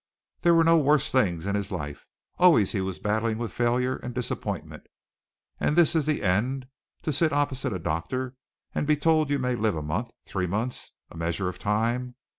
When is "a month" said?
9.75-10.09